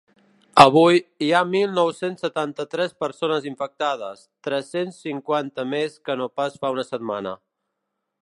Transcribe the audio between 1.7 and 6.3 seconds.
nou-cents setanta-tres persones infectades, tres-cents cinquanta més que